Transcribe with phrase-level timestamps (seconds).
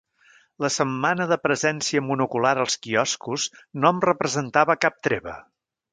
[0.63, 3.45] La setmana de presència monocular als quioscos
[3.85, 5.37] no em representa cap treva.